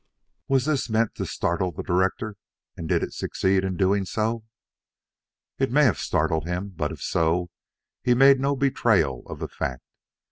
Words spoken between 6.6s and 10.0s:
but if so, he made no betrayal of the fact.